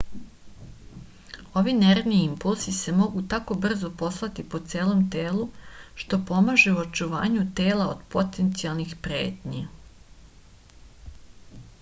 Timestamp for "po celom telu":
4.55-5.45